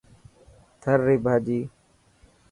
[0.81, 1.59] ٿر ري ڀاڄي.